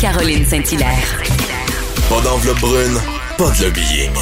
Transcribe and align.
Caroline 0.00 0.44
Saint-Hilaire. 0.44 1.22
Pas 2.08 2.20
d'enveloppe 2.20 2.60
brune, 2.60 2.98
pas 3.36 3.50
de 3.50 3.64
lobbying. 3.64 4.12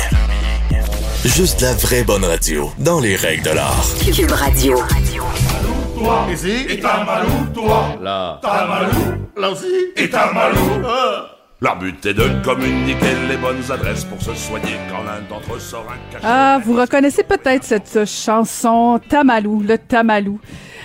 Juste 1.25 1.61
la 1.61 1.75
vraie 1.75 2.03
bonne 2.03 2.25
radio, 2.25 2.73
dans 2.79 2.99
les 2.99 3.15
règles 3.15 3.43
de 3.43 3.51
l'art. 3.51 3.87
Cube 4.15 4.31
Radio. 4.31 4.79
Toi, 5.99 6.27
ici, 6.33 6.67
et 6.71 6.81
Tamalou, 6.81 7.47
toi? 7.53 7.89
Là. 8.01 8.39
Tamalou, 8.41 9.17
là 9.37 9.51
aussi, 9.51 9.67
et 9.97 10.09
Tamalou? 10.09 10.83
Ah. 10.87 11.27
La 11.61 11.75
but 11.75 12.07
est 12.07 12.15
de 12.15 12.43
communiquer 12.43 13.15
les 13.29 13.37
bonnes 13.37 13.63
adresses 13.71 14.05
pour 14.05 14.21
se 14.23 14.35
soigner 14.35 14.77
quand 14.91 15.03
l'un 15.03 15.21
d'entre 15.29 15.57
eux 15.57 15.61
sort 15.61 15.87
un 15.91 16.13
cachet. 16.13 16.27
Ah, 16.27 16.59
vous 16.65 16.75
reconnaissez 16.75 17.23
peut-être 17.23 17.65
cette 17.65 18.07
chanson 18.07 18.99
Tamalou, 19.09 19.63
le 19.67 19.77
Tamalou. 19.77 20.41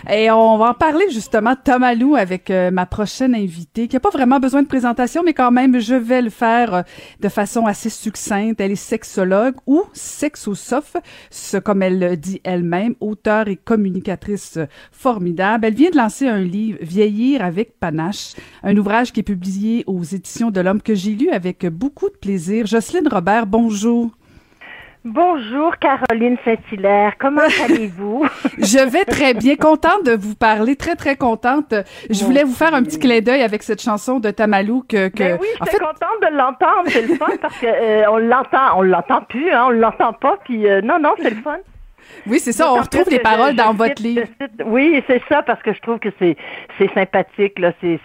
Et 0.09 0.31
on 0.31 0.57
va 0.57 0.71
en 0.71 0.73
parler 0.73 1.05
justement 1.11 1.55
Tamalou 1.55 2.15
avec 2.15 2.49
euh, 2.49 2.71
ma 2.71 2.85
prochaine 2.85 3.35
invitée, 3.35 3.87
qui 3.87 3.95
a 3.95 3.99
pas 3.99 4.09
vraiment 4.09 4.39
besoin 4.39 4.63
de 4.63 4.67
présentation, 4.67 5.21
mais 5.23 5.33
quand 5.33 5.51
même, 5.51 5.79
je 5.79 5.93
vais 5.93 6.21
le 6.21 6.29
faire 6.29 6.73
euh, 6.73 6.81
de 7.19 7.29
façon 7.29 7.65
assez 7.67 7.89
succincte. 7.89 8.59
Elle 8.59 8.71
est 8.71 8.75
sexologue 8.75 9.55
ou 9.67 9.83
sexosophe, 9.93 10.95
ce 11.29 11.57
comme 11.57 11.83
elle 11.83 11.99
le 11.99 12.17
dit 12.17 12.41
elle-même, 12.43 12.95
auteure 12.99 13.47
et 13.47 13.55
communicatrice 13.57 14.57
formidable. 14.91 15.65
Elle 15.65 15.75
vient 15.75 15.91
de 15.91 15.97
lancer 15.97 16.27
un 16.27 16.41
livre, 16.41 16.79
Vieillir 16.81 17.43
avec 17.43 17.79
panache, 17.79 18.33
un 18.63 18.75
ouvrage 18.75 19.11
qui 19.11 19.19
est 19.19 19.23
publié 19.23 19.83
aux 19.87 20.03
éditions 20.03 20.51
de 20.51 20.61
l'Homme 20.61 20.81
que 20.81 20.95
j'ai 20.95 21.11
lu 21.11 21.29
avec 21.29 21.65
beaucoup 21.67 22.09
de 22.09 22.15
plaisir. 22.15 22.65
Jocelyne 22.65 23.07
Robert, 23.07 23.45
bonjour. 23.45 24.11
Bonjour 25.03 25.77
Caroline 25.77 26.37
Saint-Hilaire, 26.45 27.13
comment 27.19 27.41
allez-vous? 27.65 28.27
Je 28.59 28.87
vais 28.87 29.03
très 29.03 29.33
bien, 29.33 29.55
contente 29.55 30.05
de 30.05 30.11
vous 30.15 30.35
parler, 30.35 30.75
très 30.75 30.95
très 30.95 31.15
contente. 31.15 31.73
Je 32.11 32.23
voulais 32.23 32.43
vous 32.43 32.53
faire 32.53 32.75
un 32.75 32.83
petit 32.83 32.99
clin 32.99 33.19
d'œil 33.19 33.41
avec 33.41 33.63
cette 33.63 33.81
chanson 33.81 34.19
de 34.19 34.29
Tamalou 34.29 34.83
que, 34.87 35.07
que 35.07 35.17
Ben 35.23 35.37
oui, 35.41 35.47
j'étais 35.59 35.71
fait, 35.71 35.79
contente 35.79 36.21
de 36.21 36.37
l'entendre, 36.37 36.83
c'est 36.89 37.07
le 37.07 37.15
fun 37.15 37.31
parce 37.41 37.57
que 37.57 37.65
euh, 37.65 38.11
on 38.11 38.17
l'entend, 38.19 38.77
on 38.77 38.83
l'entend 38.83 39.21
plus, 39.23 39.49
hein, 39.49 39.65
on 39.69 39.71
l'entend 39.71 40.13
pas, 40.13 40.37
puis 40.45 40.67
euh, 40.69 40.81
non 40.81 40.99
non, 40.99 41.13
c'est 41.19 41.31
le 41.31 41.41
fun. 41.41 41.57
oui, 42.27 42.39
c'est 42.39 42.51
ça, 42.51 42.71
on 42.71 42.75
retrouve 42.81 43.09
les 43.09 43.19
paroles 43.19 43.51
je- 43.53 43.57
dans 43.57 43.71
je 43.71 43.77
votre 43.77 43.97
cite- 43.97 43.99
livre. 44.05 44.27
je 44.39 44.45
cite- 44.45 44.63
Oui, 44.67 45.03
c'est 45.07 45.21
ça 45.29 45.41
parce 45.41 45.63
que 45.63 45.73
je 45.73 45.79
trouve 45.81 45.97
que 45.97 46.09
c'est 46.19 46.37
c'est 46.77 46.93
sympathique 46.93 47.57
là, 47.57 47.71
c'est 47.81 47.99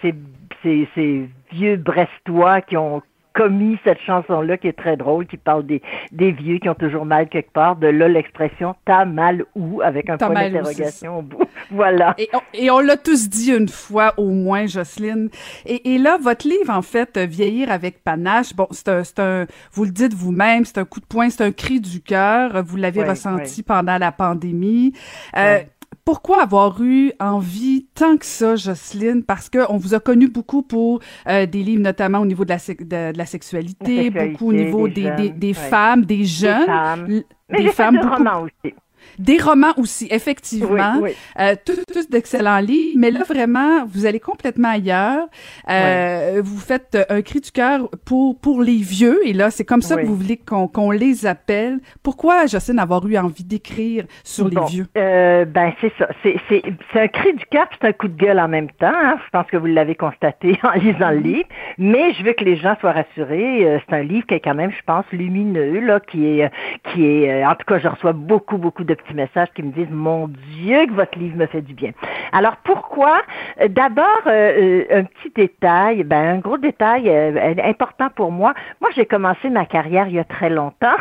vieux 1.51 1.75
brestois 1.77 2.61
qui 2.61 2.75
ont 2.75 3.03
commis 3.37 3.77
cette 3.83 3.99
chanson-là 4.01 4.57
qui 4.57 4.67
est 4.67 4.77
très 4.77 4.97
drôle, 4.97 5.27
qui 5.27 5.37
parle 5.37 5.65
des, 5.65 5.81
des 6.11 6.31
vieux 6.31 6.57
qui 6.57 6.67
ont 6.69 6.75
toujours 6.75 7.05
mal 7.05 7.29
quelque 7.29 7.51
part. 7.53 7.75
De 7.75 7.87
là, 7.87 8.07
l'expression 8.07 8.75
«t'as 8.85 9.05
mal 9.05 9.45
où?» 9.55 9.81
avec 9.83 10.09
un 10.09 10.17
point 10.17 10.33
d'interrogation 10.33 11.19
au 11.19 11.21
bout. 11.21 11.43
Voilà. 11.71 12.15
Et 12.17 12.29
on, 12.71 12.75
on 12.75 12.79
l'a 12.79 12.97
tous 12.97 13.29
dit 13.29 13.51
une 13.51 13.67
fois 13.67 14.13
au 14.17 14.29
moins, 14.29 14.67
Jocelyne. 14.67 15.29
Et, 15.65 15.93
et 15.93 15.97
là, 15.97 16.17
votre 16.21 16.47
livre, 16.47 16.71
en 16.71 16.81
fait, 16.81 17.17
euh, 17.17 17.25
Vieillir 17.25 17.71
avec 17.71 18.03
panache, 18.03 18.55
bon, 18.55 18.67
c'est 18.71 18.87
un, 18.89 19.03
c'est 19.03 19.19
un, 19.19 19.45
vous 19.73 19.83
le 19.85 19.91
dites 19.91 20.13
vous-même, 20.13 20.65
c'est 20.65 20.77
un 20.77 20.85
coup 20.85 20.99
de 20.99 21.05
poing, 21.05 21.29
c'est 21.29 21.43
un 21.43 21.51
cri 21.51 21.79
du 21.81 22.01
cœur. 22.01 22.63
Vous 22.63 22.77
l'avez 22.77 23.01
Oui, 23.01 23.09
ressenti 23.09 23.55
oui. 23.57 23.63
pendant 23.63 23.97
la 23.97 24.11
pandémie. 24.11 24.93
Euh, 25.35 25.59
Oui. 25.59 25.65
Pourquoi 26.07 26.41
avoir 26.43 26.81
eu 26.81 27.11
envie 27.19 27.85
tant 27.93 28.15
que 28.15 28.25
ça, 28.25 28.55
Jocelyne? 28.55 29.23
Parce 29.23 29.49
que 29.49 29.59
on 29.69 29.75
vous 29.75 29.93
a 29.93 29.99
connu 29.99 30.29
beaucoup 30.29 30.61
pour 30.61 31.01
euh, 31.27 31.45
des 31.45 31.61
livres, 31.63 31.81
notamment 31.83 32.19
au 32.19 32.25
niveau 32.25 32.45
de 32.45 32.49
la, 32.51 32.59
sec- 32.59 32.87
de, 32.87 33.11
de 33.11 33.17
la 33.17 33.25
sexualité, 33.25 34.09
La 34.09 34.27
beaucoup 34.27 34.47
au 34.51 34.53
niveau 34.53 34.87
des 34.87 34.93
des, 34.93 35.01
jeunes, 35.03 35.15
des, 35.17 35.29
des 35.31 35.47
ouais. 35.47 35.53
femmes, 35.53 36.05
des 36.05 36.23
jeunes, 36.23 36.65
femmes. 36.65 37.07
Mais 37.09 37.57
des 37.57 37.63
j'ai 37.63 37.67
fait 37.67 37.73
femmes, 37.73 37.95
du 37.97 38.01
beaucoup- 38.03 38.15
roman 38.23 38.43
aussi. 38.43 38.73
Des 39.19 39.39
romans 39.41 39.73
aussi, 39.77 40.07
effectivement. 40.11 40.93
Oui, 41.01 41.09
oui. 41.09 41.11
Euh, 41.39 41.55
tous, 41.65 41.79
tous 41.93 42.09
d'excellents 42.09 42.59
livres, 42.59 42.95
mais 42.97 43.11
là 43.11 43.23
vraiment, 43.23 43.85
vous 43.85 44.05
allez 44.05 44.19
complètement 44.19 44.69
ailleurs. 44.69 45.27
Euh, 45.69 46.41
Vous 46.43 46.59
faites 46.59 46.95
euh, 46.95 47.03
un 47.09 47.21
cri 47.21 47.41
du 47.41 47.51
cœur 47.51 47.89
pour 48.05 48.39
pour 48.39 48.61
les 48.61 48.77
vieux, 48.77 49.19
et 49.25 49.33
là 49.33 49.49
c'est 49.51 49.65
comme 49.65 49.81
ça 49.81 49.97
que 49.97 50.05
vous 50.05 50.15
voulez 50.15 50.37
qu'on 50.37 50.67
qu'on 50.67 50.91
les 50.91 51.25
appelle. 51.25 51.79
Pourquoi 52.03 52.45
Jocelyne 52.45 52.79
avoir 52.79 53.05
eu 53.07 53.17
envie 53.17 53.43
d'écrire 53.43 54.05
sur 54.23 54.49
Bon, 54.49 54.61
les 54.61 54.67
vieux? 54.67 54.85
euh, 54.97 55.45
ben 55.45 55.73
c'est 55.81 55.91
ça. 55.97 56.07
C'est, 56.23 56.37
c'est, 56.49 56.61
c'est 56.93 57.01
un 57.01 57.07
cri 57.07 57.33
du 57.33 57.45
cœur, 57.45 57.67
c'est 57.79 57.87
un 57.87 57.93
coup 57.93 58.07
de 58.07 58.15
gueule 58.17 58.39
en 58.39 58.47
même 58.47 58.69
temps. 58.71 58.91
hein. 58.93 59.17
Je 59.25 59.29
pense 59.31 59.47
que 59.47 59.57
vous 59.57 59.65
l'avez 59.65 59.95
constaté 59.95 60.57
en 60.63 60.71
lisant 60.71 61.11
le 61.11 61.17
livre. 61.19 61.47
Mais 61.77 62.13
je 62.13 62.23
veux 62.23 62.33
que 62.33 62.43
les 62.43 62.55
gens 62.57 62.75
soient 62.79 62.93
rassurés. 62.93 63.65
Euh, 63.65 63.79
c'est 63.87 63.95
un 63.95 64.03
livre 64.03 64.25
qui 64.27 64.33
est 64.35 64.39
quand 64.39 64.55
même, 64.55 64.71
je 64.71 64.81
pense, 64.85 65.05
lumineux, 65.11 65.79
là, 65.79 65.99
qui 65.99 66.25
est, 66.27 66.45
euh, 66.45 66.49
qui 66.93 67.05
est. 67.05 67.45
en 67.45 67.55
tout 67.55 67.65
cas, 67.67 67.79
je 67.79 67.87
reçois 67.87 68.13
beaucoup, 68.13 68.57
beaucoup 68.57 68.83
de 68.83 68.93
messages 69.13 69.49
qui 69.55 69.63
me 69.63 69.71
disent 69.71 69.89
Mon 69.89 70.27
Dieu, 70.27 70.85
que 70.87 70.93
votre 70.93 71.17
livre 71.17 71.37
me 71.37 71.45
fait 71.45 71.61
du 71.61 71.73
bien. 71.73 71.91
Alors 72.31 72.57
pourquoi? 72.57 73.21
Euh, 73.61 73.67
D'abord, 73.67 74.21
euh, 74.27 74.85
euh, 74.91 74.99
un 74.99 75.03
petit 75.03 75.31
détail, 75.35 76.03
ben 76.03 76.37
un 76.37 76.37
gros 76.39 76.57
détail 76.57 77.09
euh, 77.09 77.53
important 77.63 78.09
pour 78.15 78.31
moi. 78.31 78.53
Moi, 78.81 78.89
j'ai 78.95 79.05
commencé 79.05 79.49
ma 79.49 79.65
carrière 79.65 80.07
il 80.07 80.15
y 80.15 80.19
a 80.19 80.23
très 80.23 80.49
longtemps 80.49 80.97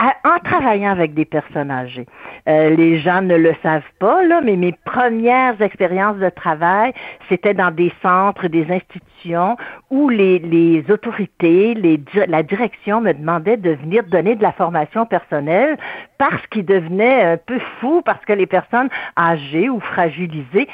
en 0.00 0.38
travaillant 0.44 0.90
avec 0.90 1.14
des 1.14 1.24
personnes 1.24 1.70
âgées. 1.70 2.06
Euh, 2.48 2.70
les 2.70 2.98
gens 2.98 3.22
ne 3.22 3.36
le 3.36 3.54
savent 3.62 3.82
pas, 3.98 4.22
là, 4.24 4.40
mais 4.42 4.56
mes 4.56 4.72
premières 4.84 5.60
expériences 5.60 6.18
de 6.18 6.28
travail, 6.28 6.92
c'était 7.28 7.54
dans 7.54 7.70
des 7.70 7.92
centres, 8.00 8.46
des 8.48 8.70
institutions 8.70 9.56
où 9.90 10.08
les, 10.08 10.38
les 10.38 10.84
autorités, 10.90 11.74
les, 11.74 12.00
la 12.28 12.42
direction 12.42 13.00
me 13.00 13.12
demandait 13.12 13.56
de 13.56 13.70
venir 13.70 14.04
donner 14.04 14.34
de 14.36 14.42
la 14.42 14.52
formation 14.52 15.06
personnelle 15.06 15.76
parce 16.18 16.46
qu'ils 16.48 16.64
devenaient 16.64 17.22
un 17.22 17.36
peu 17.48 17.58
fous, 17.80 18.02
parce 18.02 18.24
que 18.24 18.34
les 18.34 18.46
personnes 18.46 18.90
âgées 19.18 19.68
ou 19.68 19.80
fragilisées 19.80 20.68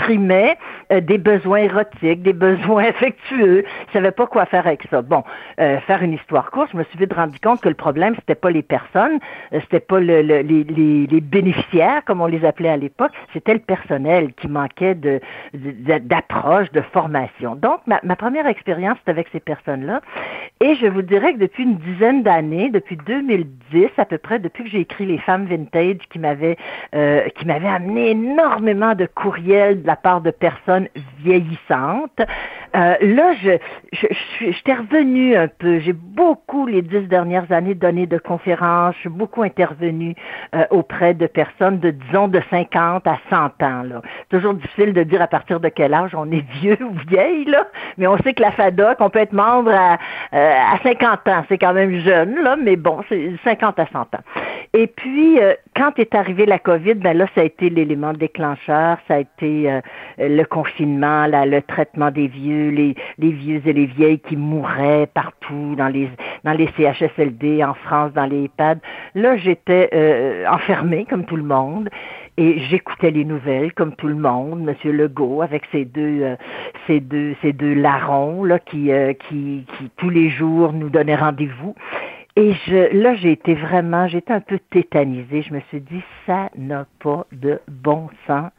exprimaient 0.00 0.56
euh, 0.92 1.00
des 1.00 1.18
besoins 1.18 1.58
érotiques, 1.58 2.22
des 2.22 2.32
besoins 2.48 2.84
affectueux. 2.84 3.64
Ils 3.88 3.92
savaient 3.92 4.10
pas 4.10 4.26
quoi 4.26 4.46
faire 4.46 4.66
avec 4.66 4.82
ça. 4.90 5.02
Bon, 5.02 5.22
euh, 5.60 5.78
faire 5.80 6.02
une 6.02 6.12
histoire 6.14 6.50
courte, 6.50 6.70
je 6.72 6.78
me 6.78 6.84
suis 6.84 6.98
vite 6.98 7.12
rendu 7.12 7.38
compte 7.40 7.60
que 7.60 7.68
le 7.68 7.74
problème, 7.74 8.14
c'était 8.16 8.34
pas 8.34 8.50
les 8.50 8.62
personnes, 8.62 9.18
euh, 9.52 9.60
c'était 9.62 9.80
pas 9.80 10.00
le, 10.00 10.22
le- 10.22 10.40
les, 10.40 10.64
les, 10.64 11.20
bénéficiaires, 11.20 12.02
comme 12.06 12.20
on 12.20 12.26
les 12.26 12.44
appelait 12.44 12.70
à 12.70 12.76
l'époque, 12.76 13.12
c'était 13.32 13.52
le 13.54 13.60
personnel 13.60 14.32
qui 14.34 14.48
manquait 14.48 14.94
de 14.94 15.20
d'approche, 15.54 16.70
de 16.72 16.80
formation. 16.80 17.54
Donc, 17.54 17.80
ma, 17.86 18.00
ma 18.02 18.16
première 18.16 18.46
expérience, 18.46 18.96
c'était 18.98 19.10
avec 19.10 19.28
ces 19.32 19.40
personnes-là. 19.40 20.00
Et 20.60 20.74
je 20.76 20.86
vous 20.86 21.02
dirais 21.02 21.34
que 21.34 21.38
depuis 21.38 21.62
une 21.64 21.76
dizaine 21.76 22.22
d'années, 22.22 22.70
depuis 22.70 22.96
2010 23.06 23.88
à 23.98 24.04
peu 24.04 24.18
près, 24.18 24.38
depuis 24.38 24.64
que 24.64 24.70
j'ai 24.70 24.80
écrit 24.80 25.06
Les 25.06 25.18
femmes 25.18 25.46
vintage, 25.46 25.96
qui 26.10 26.18
m'avaient 26.18 26.56
euh, 26.94 27.28
qui 27.36 27.46
m'avaient 27.46 27.68
amené 27.68 28.10
énormément 28.10 28.94
de 28.94 29.06
courriels 29.06 29.82
la 29.90 29.96
part 29.96 30.22
de 30.22 30.32
personnes 30.32 30.88
vieillissantes. 31.24 32.26
Euh, 32.74 32.94
là, 33.00 33.32
je, 33.42 33.58
je, 33.92 34.06
je 34.40 34.70
revenue 34.72 35.36
un 35.36 35.48
peu. 35.48 35.78
J'ai 35.80 35.92
beaucoup, 35.92 36.66
les 36.66 36.82
dix 36.82 37.02
dernières 37.08 37.50
années, 37.52 37.74
donné 37.74 38.06
de 38.06 38.18
conférences. 38.18 38.94
Je 38.96 39.00
suis 39.00 39.08
beaucoup 39.08 39.42
intervenue 39.42 40.14
euh, 40.54 40.64
auprès 40.70 41.14
de 41.14 41.26
personnes 41.26 41.78
de, 41.80 41.90
disons, 41.90 42.28
de 42.28 42.40
50 42.50 43.06
à 43.06 43.18
100 43.30 43.36
ans. 43.62 43.82
Là. 43.82 44.02
Toujours 44.28 44.54
difficile 44.54 44.92
de 44.92 45.02
dire 45.02 45.22
à 45.22 45.26
partir 45.26 45.60
de 45.60 45.68
quel 45.68 45.94
âge 45.94 46.14
on 46.14 46.30
est 46.30 46.44
vieux 46.60 46.78
ou 46.80 46.92
vieille, 47.08 47.44
là. 47.44 47.66
mais 47.98 48.06
on 48.06 48.16
sait 48.18 48.34
que 48.34 48.42
la 48.42 48.52
FADOC, 48.52 48.96
on 49.00 49.10
peut 49.10 49.20
être 49.20 49.32
membre 49.32 49.72
à, 49.72 49.98
euh, 50.34 50.52
à 50.74 50.78
50 50.82 51.28
ans. 51.28 51.44
C'est 51.48 51.58
quand 51.58 51.74
même 51.74 51.98
jeune, 52.00 52.42
là, 52.42 52.56
mais 52.56 52.76
bon, 52.76 53.00
c'est 53.08 53.32
50 53.44 53.78
à 53.78 53.86
100 53.86 54.00
ans. 54.00 54.06
Et 54.72 54.86
puis, 54.86 55.40
euh, 55.40 55.54
quand 55.74 55.98
est 55.98 56.14
arrivée 56.14 56.46
la 56.46 56.58
COVID, 56.58 56.94
ben 56.94 57.16
là, 57.16 57.26
ça 57.34 57.40
a 57.40 57.44
été 57.44 57.70
l'élément 57.70 58.12
déclencheur, 58.12 58.98
ça 59.08 59.14
a 59.14 59.18
été 59.18 59.70
euh, 59.70 59.80
le 60.18 60.44
confinement, 60.44 61.26
là, 61.26 61.44
le 61.44 61.60
traitement 61.62 62.10
des 62.12 62.28
vieux, 62.28 62.59
les, 62.68 62.94
vieux 63.18 63.62
et 63.64 63.72
les 63.72 63.86
vieilles 63.86 64.18
qui 64.18 64.36
mouraient 64.36 65.06
partout 65.06 65.74
dans 65.76 65.88
les 65.88 66.08
dans 66.44 66.52
les 66.52 66.68
CHSLD, 66.76 67.62
en 67.64 67.74
France, 67.74 68.12
dans 68.12 68.26
les 68.26 68.44
EHPAD. 68.44 68.80
Là, 69.14 69.36
j'étais 69.36 69.90
euh, 69.94 70.46
enfermée 70.48 71.06
comme 71.08 71.24
tout 71.24 71.36
le 71.36 71.42
monde. 71.42 71.88
Et 72.36 72.58
j'écoutais 72.70 73.10
les 73.10 73.26
nouvelles 73.26 73.74
comme 73.74 73.94
tout 73.96 74.06
le 74.06 74.14
monde, 74.14 74.62
Monsieur 74.62 74.92
Legault 74.92 75.42
avec 75.42 75.64
ses 75.72 75.84
deux, 75.84 76.22
euh, 76.22 76.36
ses 76.86 77.00
deux, 77.00 77.34
ses 77.42 77.52
deux 77.52 77.74
larrons 77.74 78.44
là 78.44 78.58
qui, 78.58 78.92
euh, 78.92 79.12
qui, 79.12 79.66
qui 79.76 79.90
tous 79.98 80.08
les 80.08 80.30
jours 80.30 80.72
nous 80.72 80.88
donnaient 80.88 81.16
rendez-vous. 81.16 81.74
Et 82.36 82.54
je, 82.66 82.96
là, 82.96 83.14
j'ai 83.16 83.32
été 83.32 83.54
vraiment, 83.54 84.06
j'étais 84.06 84.32
un 84.32 84.40
peu 84.40 84.58
tétanisée. 84.70 85.42
Je 85.42 85.52
me 85.52 85.60
suis 85.68 85.80
dit, 85.80 86.02
ça 86.26 86.48
n'a 86.56 86.86
pas 87.00 87.26
de 87.32 87.60
bon 87.68 88.08
sens 88.26 88.50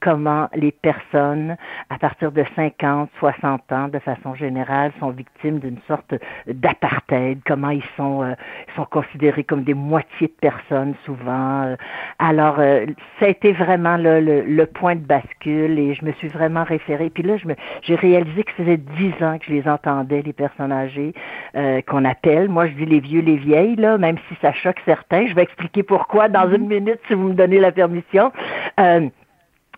comment 0.00 0.48
les 0.54 0.72
personnes, 0.72 1.56
à 1.90 1.98
partir 1.98 2.32
de 2.32 2.44
50, 2.56 3.10
60 3.18 3.72
ans, 3.72 3.88
de 3.88 3.98
façon 3.98 4.34
générale, 4.34 4.92
sont 5.00 5.10
victimes 5.10 5.58
d'une 5.58 5.78
sorte 5.86 6.14
d'apartheid, 6.46 7.40
comment 7.46 7.70
ils 7.70 7.82
sont, 7.96 8.22
euh, 8.22 8.34
sont 8.76 8.84
considérés 8.84 9.44
comme 9.44 9.64
des 9.64 9.74
moitiés 9.74 10.28
de 10.28 10.36
personnes 10.40 10.94
souvent. 11.04 11.62
Euh, 11.62 11.76
Alors, 12.18 12.58
euh, 12.58 12.86
ça 13.18 13.26
a 13.26 13.28
été 13.28 13.52
vraiment 13.52 13.96
là, 13.96 14.20
le, 14.20 14.42
le 14.42 14.66
point 14.66 14.94
de 14.94 15.00
bascule 15.00 15.78
et 15.78 15.94
je 15.94 16.04
me 16.04 16.12
suis 16.12 16.28
vraiment 16.28 16.64
référée. 16.64 17.10
Puis 17.10 17.22
là, 17.22 17.36
je 17.36 17.48
me, 17.48 17.54
j'ai 17.82 17.94
réalisé 17.94 18.44
que 18.44 18.50
ça 18.52 18.64
faisait 18.64 18.76
dix 18.76 19.12
ans 19.22 19.38
que 19.38 19.46
je 19.46 19.52
les 19.52 19.68
entendais, 19.68 20.22
les 20.22 20.32
personnes 20.32 20.72
âgées, 20.72 21.12
euh, 21.56 21.80
qu'on 21.82 22.04
appelle. 22.04 22.48
Moi, 22.48 22.66
je 22.68 22.72
dis 22.74 22.86
les 22.86 23.00
vieux, 23.00 23.20
les 23.20 23.36
vieilles, 23.36 23.76
là, 23.76 23.98
même 23.98 24.16
si 24.28 24.36
ça 24.40 24.52
choque 24.52 24.80
certains. 24.84 25.26
Je 25.26 25.34
vais 25.34 25.42
expliquer 25.42 25.82
pourquoi 25.82 26.28
dans 26.28 26.50
une 26.50 26.66
minute, 26.66 27.00
si 27.08 27.14
vous 27.14 27.28
me 27.28 27.34
donnez 27.34 27.58
la 27.58 27.72
permission. 27.72 28.32
Euh, 28.80 29.08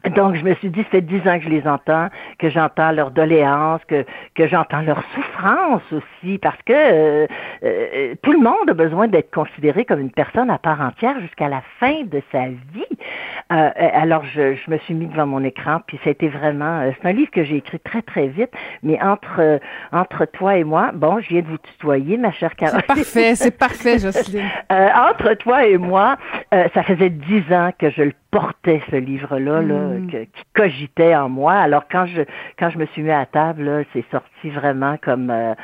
Donc, 0.08 0.34
je 0.34 0.44
me 0.44 0.54
suis 0.54 0.70
dit, 0.70 0.82
ça 0.84 0.88
fait 0.90 1.00
dix 1.02 1.20
ans 1.28 1.38
que 1.38 1.44
je 1.44 1.50
les 1.50 1.66
entends, 1.66 2.08
que 2.38 2.48
j'entends 2.48 2.90
leurs 2.90 3.10
doléances, 3.10 3.82
que, 3.86 4.06
que 4.34 4.48
j'entends 4.48 4.80
leur 4.80 5.02
souffrance 5.14 5.82
aussi, 5.92 6.38
parce 6.38 6.60
que 6.64 6.72
euh, 6.72 7.26
euh, 7.62 8.14
tout 8.22 8.32
le 8.32 8.38
monde 8.38 8.68
a 8.68 8.74
besoin 8.74 9.08
d'être 9.08 9.30
considéré 9.30 9.84
comme 9.84 10.00
une 10.00 10.10
personne 10.10 10.48
à 10.48 10.58
part 10.58 10.80
entière 10.80 11.20
jusqu'à 11.20 11.48
la 11.48 11.62
fin 11.78 12.04
de 12.04 12.22
sa 12.32 12.46
vie. 12.46 12.98
Euh, 13.50 13.70
alors, 13.76 14.24
je, 14.24 14.54
je, 14.54 14.70
me 14.70 14.78
suis 14.78 14.94
mis 14.94 15.06
devant 15.06 15.26
mon 15.26 15.42
écran, 15.42 15.80
puis 15.86 15.98
ça 16.04 16.10
a 16.10 16.12
été 16.12 16.28
vraiment... 16.28 16.90
c'est 17.00 17.08
un 17.08 17.12
livre 17.12 17.30
que 17.30 17.44
j'ai 17.44 17.56
écrit 17.56 17.80
très, 17.80 18.02
très 18.02 18.28
vite, 18.28 18.50
mais 18.82 19.00
entre, 19.02 19.60
entre 19.92 20.24
toi 20.24 20.56
et 20.56 20.64
moi, 20.64 20.90
bon, 20.94 21.20
je 21.20 21.28
viens 21.28 21.42
de 21.42 21.48
vous 21.48 21.58
tutoyer, 21.58 22.16
ma 22.16 22.32
chère 22.32 22.54
Caroline. 22.54 22.82
C'est 22.88 22.94
parfait, 22.94 23.34
c'est 23.34 23.58
parfait, 23.58 23.98
Jocelyne. 24.02 24.48
entre 24.70 25.34
toi 25.34 25.66
et 25.66 25.78
moi, 25.78 26.16
ça 26.50 26.82
faisait 26.82 27.10
dix 27.10 27.52
ans 27.52 27.70
que 27.78 27.90
je 27.90 28.02
le 28.02 28.12
portait, 28.30 28.80
ce 28.90 28.96
livre-là, 28.96 29.60
là, 29.60 29.78
mm. 29.78 30.08
qui 30.08 30.42
cogitait 30.54 31.14
en 31.14 31.28
moi. 31.28 31.54
Alors 31.54 31.84
quand 31.90 32.06
je 32.06 32.22
quand 32.58 32.70
je 32.70 32.78
me 32.78 32.86
suis 32.86 33.02
mis 33.02 33.10
à 33.10 33.26
table, 33.26 33.84
c'est 33.92 34.04
sorti 34.10 34.50
vraiment 34.50 34.96
comme 35.02 35.30
euh, 35.30 35.54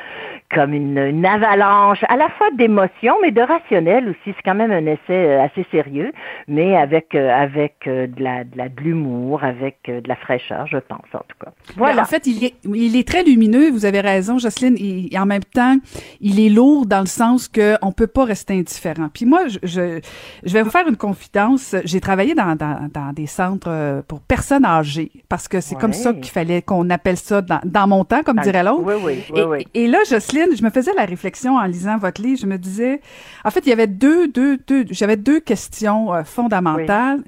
comme 0.53 0.73
une, 0.73 1.25
avalanche, 1.25 1.99
à 2.07 2.15
la 2.15 2.29
fois 2.29 2.47
d'émotions, 2.57 3.15
mais 3.21 3.31
de 3.31 3.41
rationnel 3.41 4.09
aussi. 4.09 4.17
C'est 4.35 4.43
quand 4.45 4.55
même 4.55 4.71
un 4.71 4.85
essai 4.85 4.99
euh, 5.09 5.43
assez 5.43 5.65
sérieux, 5.71 6.11
mais 6.47 6.75
avec 6.77 7.15
euh, 7.15 7.29
avec 7.29 7.75
de 7.85 8.09
la 8.17 8.43
de 8.43 8.57
la 8.57 8.69
de 8.69 8.81
l'humour, 8.81 9.43
avec 9.43 9.77
de 9.87 10.07
la 10.07 10.15
fraîcheur, 10.15 10.65
je 10.67 10.77
pense 10.77 11.05
en 11.13 11.19
tout 11.19 11.37
cas. 11.43 11.51
Voilà. 11.75 12.03
en 12.03 12.05
fait, 12.05 12.27
il 12.27 12.43
est 12.43 12.55
il 12.65 12.95
est 12.95 13.07
très 13.07 13.23
lumineux. 13.23 13.69
Vous 13.71 13.85
avez 13.85 14.01
raison, 14.01 14.37
Jocelyne. 14.37 14.75
Et, 14.79 15.17
en 15.17 15.25
même 15.25 15.43
temps, 15.43 15.75
il 16.21 16.39
est 16.39 16.49
lourd 16.49 16.85
dans 16.85 16.99
le 16.99 17.07
sens 17.07 17.47
que 17.47 17.75
on 17.81 17.91
peut 17.91 18.07
pas 18.07 18.25
rester 18.25 18.53
indifférent. 18.53 19.09
Puis 19.13 19.25
moi, 19.25 19.47
je 19.47 19.59
je, 19.63 19.99
je 20.43 20.53
vais 20.53 20.61
vous 20.61 20.69
faire 20.69 20.87
une 20.87 20.97
confidence. 20.97 21.75
J'ai 21.83 21.99
travaillé 21.99 22.35
dans 22.35 22.55
dans, 22.55 22.89
dans 22.93 23.11
des 23.13 23.27
centres 23.27 24.03
pour 24.07 24.21
personnes 24.21 24.65
âgées, 24.65 25.11
parce 25.29 25.47
que 25.47 25.59
c'est 25.59 25.75
comme 25.75 25.93
ça 25.93 26.13
qu'il 26.13 26.31
fallait 26.31 26.61
qu'on 26.61 26.89
appelle 26.89 27.17
ça 27.17 27.41
dans, 27.41 27.59
dans 27.63 27.87
mon 27.87 28.03
temps, 28.05 28.23
comme 28.23 28.39
dirait 28.39 28.63
l'autre. 28.63 28.83
Oui, 28.83 28.95
oui, 29.03 29.23
oui, 29.31 29.39
et, 29.39 29.43
oui. 29.43 29.67
et, 29.73 29.87
là, 29.87 29.99
Jocelyne, 30.09 30.36
je 30.55 30.63
me 30.63 30.69
faisais 30.69 30.93
la 30.95 31.05
réflexion 31.05 31.55
en 31.57 31.65
lisant 31.65 31.97
votre 31.97 32.21
livre, 32.21 32.39
je 32.39 32.45
me 32.45 32.57
disais, 32.57 33.01
en 33.43 33.51
fait, 33.51 33.61
il 33.65 33.69
y 33.69 33.73
avait 33.73 33.87
deux, 33.87 34.27
deux, 34.27 34.57
deux, 34.67 34.85
j'avais 34.91 35.17
deux 35.17 35.39
questions 35.39 36.13
euh, 36.13 36.23
fondamentales. 36.23 37.23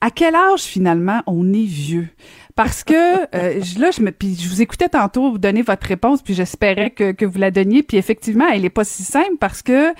À 0.00 0.10
quel 0.10 0.34
âge 0.34 0.62
finalement 0.62 1.22
on 1.26 1.52
est 1.52 1.66
vieux? 1.66 2.08
Parce 2.62 2.84
que 2.84 2.92
euh, 2.92 3.58
là, 3.78 3.90
je 3.90 4.02
me, 4.02 4.10
puis 4.10 4.36
je 4.38 4.46
vous 4.46 4.60
écoutais 4.60 4.90
tantôt 4.90 5.30
vous 5.30 5.38
donner 5.38 5.62
votre 5.62 5.86
réponse, 5.86 6.20
puis 6.20 6.34
j'espérais 6.34 6.90
que, 6.90 7.12
que 7.12 7.24
vous 7.24 7.38
la 7.38 7.50
donniez. 7.50 7.82
Puis 7.82 7.96
effectivement, 7.96 8.44
elle 8.52 8.66
est 8.66 8.68
pas 8.68 8.84
si 8.84 9.02
simple 9.02 9.38
parce 9.40 9.62
que 9.62 9.94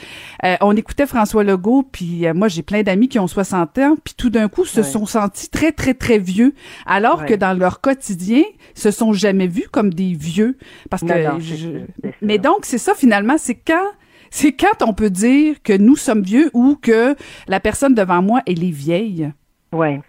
euh, 0.45 0.57
on 0.61 0.77
écoutait 0.77 1.07
François 1.07 1.43
Legault, 1.43 1.85
puis 1.91 2.27
euh, 2.27 2.35
moi 2.35 2.49
j'ai 2.49 2.61
plein 2.61 2.83
d'amis 2.83 3.09
qui 3.09 3.19
ont 3.19 3.27
60 3.27 3.79
ans, 3.79 3.97
puis 4.05 4.12
tout 4.15 4.29
d'un 4.29 4.49
coup 4.49 4.67
se 4.67 4.83
sont 4.83 5.07
sentis 5.07 5.49
très 5.49 5.73
très 5.73 5.95
très 5.95 6.19
vieux, 6.19 6.53
alors 6.85 7.25
que 7.25 7.33
dans 7.33 7.59
leur 7.59 7.81
quotidien, 7.81 8.43
se 8.75 8.91
sont 8.91 9.15
jamais 9.15 9.47
vus 9.47 9.69
comme 9.73 9.95
des 9.95 10.12
vieux. 10.12 10.59
Parce 10.91 11.03
que, 11.03 11.87
mais 12.21 12.37
donc 12.37 12.67
c'est 12.67 12.77
ça 12.77 12.95
finalement, 12.95 13.37
c'est 13.39 13.55
quand 13.55 13.87
c'est 14.29 14.53
quand 14.53 14.87
on 14.87 14.93
peut 14.93 15.09
dire 15.09 15.62
que 15.62 15.73
nous 15.73 15.97
sommes 15.97 16.23
vieux 16.23 16.51
ou 16.53 16.77
que 16.77 17.17
la 17.49 17.59
personne 17.59 17.95
devant 17.95 18.21
moi 18.21 18.43
elle 18.45 18.62
est 18.62 18.71
vieille. 18.71 19.33
Ouais. 19.73 20.03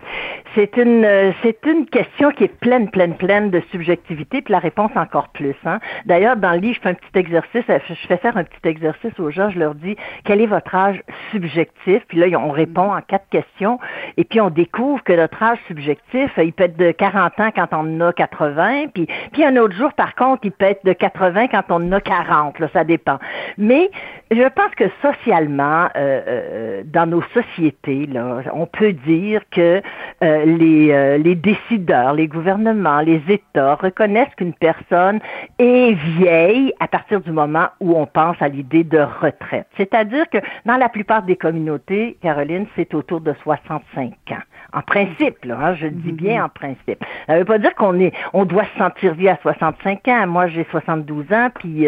C'est 0.55 0.75
une 0.77 1.05
euh, 1.05 1.31
c'est 1.41 1.65
une 1.65 1.85
question 1.85 2.31
qui 2.31 2.43
est 2.43 2.59
pleine, 2.59 2.89
pleine, 2.89 3.15
pleine 3.15 3.51
de 3.51 3.61
subjectivité, 3.71 4.41
puis 4.41 4.51
la 4.51 4.59
réponse 4.59 4.91
encore 4.95 5.29
plus. 5.29 5.55
Hein. 5.65 5.79
D'ailleurs, 6.05 6.35
dans 6.35 6.51
le 6.51 6.57
livre, 6.57 6.75
je 6.75 6.81
fais 6.81 6.89
un 6.89 6.93
petit 6.93 7.19
exercice, 7.19 7.63
euh, 7.69 7.79
je 7.87 8.07
fais 8.07 8.17
faire 8.17 8.35
un 8.35 8.43
petit 8.43 8.67
exercice 8.67 9.17
aux 9.19 9.31
gens, 9.31 9.49
je 9.49 9.59
leur 9.59 9.75
dis 9.75 9.95
quel 10.25 10.41
est 10.41 10.47
votre 10.47 10.73
âge 10.75 11.01
subjectif, 11.31 12.03
puis 12.07 12.17
là, 12.17 12.37
on 12.37 12.51
répond 12.51 12.93
en 12.93 13.01
quatre 13.01 13.29
questions, 13.29 13.79
et 14.17 14.23
puis 14.23 14.41
on 14.41 14.49
découvre 14.49 15.03
que 15.03 15.13
notre 15.13 15.41
âge 15.41 15.59
subjectif, 15.67 16.31
il 16.37 16.53
peut 16.53 16.65
être 16.65 16.77
de 16.77 16.91
40 16.91 17.39
ans 17.39 17.49
quand 17.55 17.67
on 17.71 18.01
en 18.01 18.07
a 18.07 18.13
80, 18.13 18.87
puis, 18.93 19.07
puis 19.31 19.45
un 19.45 19.55
autre 19.57 19.75
jour, 19.75 19.93
par 19.93 20.15
contre, 20.15 20.41
il 20.43 20.51
peut 20.51 20.65
être 20.65 20.85
de 20.85 20.93
80 20.93 21.47
quand 21.47 21.63
on 21.69 21.75
en 21.75 21.91
a 21.93 22.01
40, 22.01 22.59
là, 22.59 22.67
ça 22.73 22.83
dépend. 22.83 23.19
Mais 23.57 23.89
je 24.31 24.47
pense 24.49 24.73
que 24.75 24.85
socialement, 25.01 25.87
euh, 25.95 26.21
euh, 26.27 26.83
dans 26.85 27.05
nos 27.05 27.21
sociétés, 27.33 28.05
là, 28.07 28.41
on 28.53 28.65
peut 28.65 28.93
dire 28.93 29.41
que 29.51 29.81
euh, 30.23 30.40
les, 30.45 30.91
euh, 30.91 31.17
les 31.17 31.35
décideurs, 31.35 32.13
les 32.13 32.27
gouvernements, 32.27 33.01
les 33.01 33.21
États 33.29 33.75
reconnaissent 33.75 34.33
qu'une 34.35 34.53
personne 34.53 35.19
est 35.59 35.93
vieille 35.93 36.73
à 36.79 36.87
partir 36.87 37.21
du 37.21 37.31
moment 37.31 37.67
où 37.79 37.97
on 37.97 38.05
pense 38.05 38.37
à 38.41 38.47
l'idée 38.47 38.83
de 38.83 38.99
retraite. 38.99 39.67
C'est-à-dire 39.77 40.29
que 40.29 40.37
dans 40.65 40.77
la 40.77 40.89
plupart 40.89 41.23
des 41.23 41.35
communautés, 41.35 42.17
Caroline, 42.21 42.65
c'est 42.75 42.93
autour 42.93 43.21
de 43.21 43.33
65 43.43 44.13
ans. 44.31 44.35
En 44.73 44.81
principe, 44.81 45.43
là, 45.43 45.57
hein, 45.61 45.75
je 45.75 45.87
dis 45.87 46.11
bien 46.11 46.41
mm-hmm. 46.41 46.45
en 46.45 46.49
principe. 46.49 47.03
Ça 47.27 47.37
veut 47.37 47.45
pas 47.45 47.57
dire 47.57 47.75
qu'on 47.75 47.99
est, 47.99 48.13
on 48.33 48.45
doit 48.45 48.65
se 48.73 48.79
sentir 48.79 49.13
vieux 49.13 49.29
à 49.29 49.37
65 49.41 50.07
ans. 50.07 50.27
Moi, 50.27 50.47
j'ai 50.47 50.65
72 50.71 51.25
ans, 51.33 51.49
puis 51.53 51.87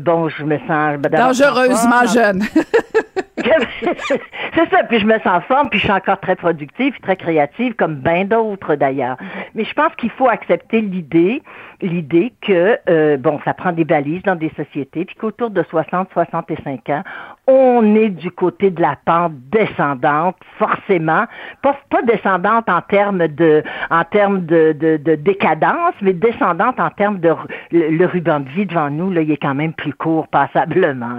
bon, 0.00 0.28
je 0.28 0.44
me 0.44 0.58
sens 0.66 0.98
dangereusement 0.98 2.06
jeune. 2.06 2.42
c'est 4.54 4.70
ça, 4.70 4.84
puis 4.84 4.98
je 4.98 5.06
me 5.06 5.18
sens 5.20 5.42
forme, 5.44 5.68
puis 5.68 5.78
je 5.78 5.84
suis 5.84 5.92
encore 5.92 6.20
très 6.20 6.36
productive, 6.36 6.98
très 7.00 7.16
créative, 7.16 7.74
comme 7.74 7.96
bien 7.96 8.24
d'autres 8.24 8.74
d'ailleurs. 8.74 9.16
Mais 9.54 9.64
je 9.64 9.72
pense 9.74 9.94
qu'il 9.96 10.10
faut 10.10 10.28
accepter 10.28 10.80
l'idée, 10.80 11.42
l'idée 11.80 12.32
que, 12.40 12.78
euh, 12.88 13.16
bon, 13.16 13.40
ça 13.44 13.54
prend 13.54 13.72
des 13.72 13.84
balises 13.84 14.22
dans 14.22 14.36
des 14.36 14.50
sociétés, 14.56 15.04
puis 15.04 15.16
qu'autour 15.16 15.50
de 15.50 15.62
60-65 15.62 16.92
ans, 16.92 17.02
on 17.46 17.94
est 17.94 18.08
du 18.08 18.30
côté 18.30 18.70
de 18.70 18.80
la 18.80 18.96
pente 19.04 19.32
descendante, 19.50 20.36
forcément, 20.58 21.24
pas, 21.62 21.76
descendante 22.06 22.68
en 22.68 22.80
termes 22.82 23.28
de, 23.28 23.62
en 23.90 24.04
termes 24.04 24.44
de, 24.46 24.72
de, 24.72 24.96
de 24.96 25.14
décadence, 25.14 25.94
mais 26.02 26.12
descendante 26.12 26.80
en 26.80 26.90
termes 26.90 27.20
de 27.20 27.34
le, 27.70 28.06
ruban 28.06 28.40
de 28.40 28.48
vie 28.48 28.66
devant 28.66 28.90
nous, 28.90 29.10
là, 29.10 29.22
il 29.22 29.30
est 29.30 29.36
quand 29.36 29.54
même 29.54 29.72
plus 29.72 29.92
court 29.92 30.28
passablement. 30.28 31.18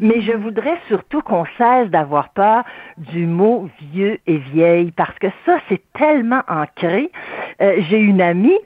Mais 0.00 0.20
je 0.20 0.32
voudrais 0.32 0.78
surtout 0.88 1.20
qu'on 1.22 1.44
cesse 1.58 1.88
d'avoir 1.90 2.30
peur 2.30 2.64
du 2.98 3.26
mot 3.26 3.68
vieux 3.92 4.18
et 4.26 4.36
vieille 4.36 4.92
parce 4.92 5.18
que 5.18 5.28
ça 5.44 5.58
c'est 5.68 5.82
tellement 5.92 6.42
ancré. 6.48 7.10
Euh, 7.60 7.76
j'ai 7.88 7.98
une 7.98 8.20
amie 8.20 8.58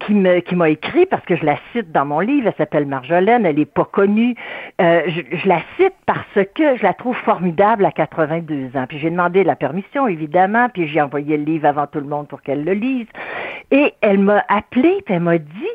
qui 0.00 0.54
m'a 0.54 0.68
écrit 0.68 1.06
parce 1.06 1.24
que 1.24 1.36
je 1.36 1.44
la 1.44 1.56
cite 1.72 1.92
dans 1.92 2.04
mon 2.04 2.20
livre. 2.20 2.48
Elle 2.48 2.54
s'appelle 2.56 2.86
Marjolaine. 2.86 3.46
Elle 3.46 3.58
est 3.58 3.72
pas 3.72 3.84
connue. 3.84 4.34
Euh, 4.80 5.02
je, 5.06 5.36
je, 5.36 5.48
la 5.48 5.60
cite 5.76 5.94
parce 6.06 6.41
que 6.42 6.76
je 6.76 6.82
la 6.82 6.94
trouve 6.94 7.16
formidable 7.16 7.84
à 7.84 7.92
82 7.92 8.76
ans. 8.76 8.86
Puis 8.88 8.98
j'ai 8.98 9.10
demandé 9.10 9.44
la 9.44 9.56
permission 9.56 10.06
évidemment. 10.08 10.68
Puis 10.68 10.88
j'ai 10.88 11.00
envoyé 11.00 11.36
le 11.36 11.44
livre 11.44 11.66
avant 11.66 11.86
tout 11.86 12.00
le 12.00 12.06
monde 12.06 12.28
pour 12.28 12.42
qu'elle 12.42 12.64
le 12.64 12.72
lise. 12.72 13.06
Et 13.70 13.94
elle 14.00 14.18
m'a 14.18 14.44
appelé. 14.48 15.02
Puis 15.04 15.14
elle 15.14 15.22
m'a 15.22 15.38
dit 15.38 15.68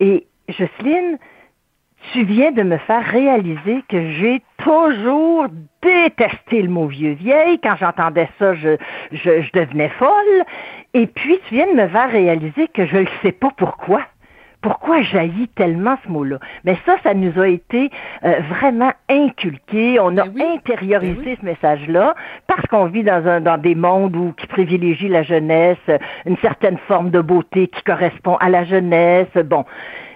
et 0.00 0.26
Jocelyne, 0.48 1.18
tu 2.12 2.24
viens 2.24 2.52
de 2.52 2.62
me 2.62 2.76
faire 2.78 3.04
réaliser 3.04 3.82
que 3.88 4.10
j'ai 4.12 4.42
toujours 4.58 5.46
détesté 5.82 6.62
le 6.62 6.68
mot 6.68 6.86
vieux 6.86 7.12
vieille. 7.12 7.58
Quand 7.60 7.76
j'entendais 7.76 8.28
ça, 8.38 8.54
je, 8.54 8.76
je, 9.12 9.42
je, 9.42 9.50
devenais 9.52 9.88
folle. 9.90 10.44
Et 10.92 11.06
puis, 11.06 11.38
tu 11.48 11.54
viens 11.54 11.66
de 11.66 11.80
me 11.80 11.88
faire 11.88 12.10
réaliser 12.10 12.68
que 12.68 12.86
je 12.86 12.98
ne 12.98 13.06
sais 13.22 13.32
pas 13.32 13.50
pourquoi. 13.56 14.02
Pourquoi 14.64 15.02
jaillit 15.02 15.48
tellement 15.48 15.98
ce 16.06 16.08
mot-là? 16.08 16.38
Mais 16.64 16.78
ça, 16.86 16.96
ça 17.02 17.12
nous 17.12 17.38
a 17.38 17.48
été 17.48 17.90
euh, 18.24 18.40
vraiment 18.48 18.92
inculqué. 19.10 20.00
On 20.00 20.16
a 20.16 20.24
intériorisé 20.24 21.36
ce 21.38 21.44
message-là 21.44 22.14
parce 22.46 22.62
qu'on 22.70 22.86
vit 22.86 23.02
dans, 23.02 23.28
un, 23.28 23.42
dans 23.42 23.58
des 23.58 23.74
mondes 23.74 24.16
où, 24.16 24.32
qui 24.32 24.46
privilégient 24.46 25.10
la 25.10 25.22
jeunesse, 25.22 25.76
une 26.24 26.38
certaine 26.38 26.78
forme 26.88 27.10
de 27.10 27.20
beauté 27.20 27.68
qui 27.68 27.82
correspond 27.82 28.36
à 28.36 28.48
la 28.48 28.64
jeunesse. 28.64 29.28
Bon, 29.44 29.66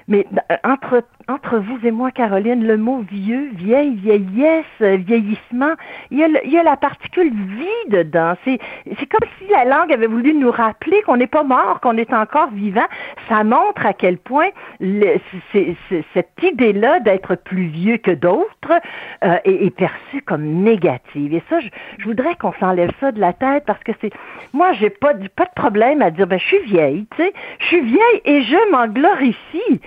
mais 0.09 0.27
euh, 0.51 0.57
entre, 0.65 1.05
entre 1.29 1.59
vous 1.59 1.79
et 1.85 1.91
moi, 1.91 2.11
Caroline, 2.11 2.67
le 2.67 2.79
mot 2.79 3.05
vieux, 3.11 3.51
vieille, 3.53 3.95
vieillesse, 3.97 4.65
vieillissement, 4.81 5.75
il 6.11 6.19
y 6.19 6.25
a, 6.25 6.29
il 6.43 6.51
y 6.51 6.59
a 6.59 6.63
la 6.63 6.79
particule 6.79 7.31
vie 7.31 7.91
dedans. 7.91 8.35
C'est, 8.45 8.59
c'est 8.99 9.07
comme 9.07 9.29
si 9.39 9.51
la 9.51 9.67
langue 9.67 9.93
avait 9.93 10.07
voulu 10.07 10.33
nous 10.33 10.51
rappeler 10.51 11.03
qu'on 11.03 11.19
n'est 11.19 11.27
pas 11.27 11.43
mort, 11.43 11.81
qu'on 11.81 11.99
est 11.99 12.15
encore 12.15 12.51
vivant. 12.51 12.87
Ça 13.29 13.45
montre 13.45 13.85
à 13.85 13.93
quel 13.93 14.17
point 14.17 14.49
le, 14.81 15.17
c'est, 15.53 15.77
cette 16.15 16.43
idée-là 16.43 17.01
d'être 17.01 17.35
plus 17.35 17.67
vieux 17.67 17.99
que 17.99 18.11
d'autres 18.11 18.81
euh, 19.23 19.37
est, 19.45 19.67
est, 19.67 19.77
perçue 19.77 20.23
comme 20.23 20.45
négative. 20.45 21.35
Et 21.35 21.43
ça, 21.51 21.61
je, 21.61 21.69
je 21.99 22.05
voudrais 22.05 22.37
qu'on 22.37 22.55
s'enlève 22.55 22.93
ça 23.01 23.13
de 23.13 23.21
la 23.21 23.35
tête 23.35 23.65
parce 23.67 23.83
que 23.85 23.93
c'est, 24.01 24.13
moi, 24.55 24.73
j'ai 24.73 24.91
pas, 24.91 25.13
pas 25.37 25.45
de 25.45 25.55
problème 25.55 26.01
à 26.01 26.11
dire, 26.11 26.27
ben, 26.27 26.39
je 26.39 26.47
suis 26.47 26.63
vieille, 26.65 27.07
tu 27.17 27.23
sais, 27.23 27.33
je 27.59 27.67
suis 27.67 27.83
vieille 27.83 28.21
et 28.25 28.43
je 28.43 28.71
m'en 28.73 28.87
glorifie 28.87 29.81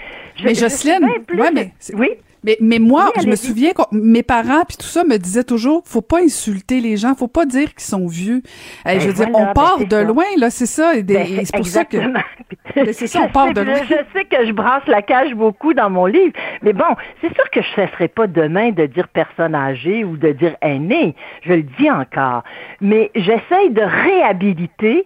mais 0.44 0.56
Jocelyne, 0.56 1.08
ouais, 1.38 1.52
mais, 1.52 1.72
oui. 1.94 2.10
Mais, 2.44 2.58
mais 2.60 2.80
moi, 2.80 3.12
je 3.22 3.28
me 3.28 3.36
souviens 3.36 3.72
que 3.72 3.84
mes 3.92 4.24
parents 4.24 4.64
puis 4.68 4.76
tout 4.78 4.88
ça 4.88 5.04
me 5.04 5.18
disaient 5.18 5.44
toujours, 5.44 5.84
faut 5.86 6.02
pas 6.02 6.22
insulter 6.22 6.82
les 6.82 6.98
gens, 6.98 7.14
faut 7.14 7.28
pas 7.28 7.46
dire 7.46 7.76
qu'ils 7.76 7.84
sont 7.84 8.08
vieux. 8.08 8.42
je 8.86 9.08
veux 9.08 9.14
ben 9.14 9.14
dire, 9.14 9.28
on 9.34 9.46
ben 9.46 9.54
part 9.54 9.86
de 9.86 9.98
loin 9.98 10.26
là, 10.38 10.50
c'est 10.50 10.66
ça. 10.66 10.96
Et, 10.96 11.04
ben, 11.04 11.28
c'est 11.46 11.56
pour 11.56 11.68
ça 11.68 11.86
que 11.86 11.98
c'est 12.94 13.06
ça, 13.06 13.22
on 13.22 13.30
part 13.30 13.54
de 13.54 13.62
loin. 13.62 13.76
Je, 13.84 13.96
sais 14.14 14.26
que 14.26 14.44
je 14.46 14.52
brasse 14.54 14.86
la 14.88 15.04
cage 15.04 15.36
beaucoup 15.36 15.76
dans 15.76 15.92
mon 15.92 16.08
livre, 16.08 16.34
mais 16.64 16.74
bon, 16.74 16.96
c'est 17.22 17.32
sûr 17.36 17.48
que 17.52 17.62
je 17.62 17.68
cesserai 17.76 18.08
pas 18.08 18.26
demain 18.26 18.72
de 18.72 18.88
dire 18.88 19.08
personne 19.10 19.54
âgée 19.54 20.04
ou 20.04 20.18
de 20.18 20.32
dire 20.32 20.56
aîné. 20.64 21.16
Je 21.44 21.54
le 21.54 21.64
dis 21.64 21.92
encore, 21.92 22.44
mais 22.80 23.12
j'essaye 23.14 23.70
de 23.70 23.82
réhabiliter 23.82 25.06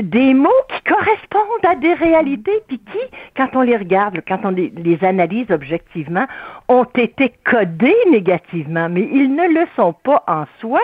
des 0.00 0.34
mots 0.34 0.50
qui 0.68 0.82
correspondent 0.82 1.64
à 1.66 1.76
des 1.76 1.94
réalités, 1.94 2.62
puis 2.66 2.78
qui, 2.78 2.98
quand 3.36 3.48
on 3.54 3.60
les 3.60 3.76
regarde, 3.76 4.20
quand 4.26 4.40
on 4.44 4.50
les, 4.50 4.98
analyse 5.02 5.50
objectivement, 5.50 6.26
ont 6.68 6.86
été 6.96 7.32
codés 7.44 7.94
négativement, 8.10 8.88
mais 8.88 9.08
ils 9.12 9.34
ne 9.34 9.60
le 9.60 9.66
sont 9.76 9.92
pas 9.92 10.24
en 10.26 10.44
soi. 10.60 10.80